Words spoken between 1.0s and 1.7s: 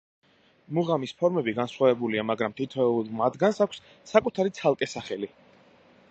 ფორმები